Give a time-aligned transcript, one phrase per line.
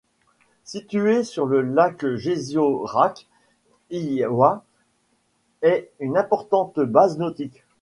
[0.63, 3.27] Située sur le lac Jeziorak,
[3.91, 4.63] Iława
[5.61, 7.63] est une importante base nautique.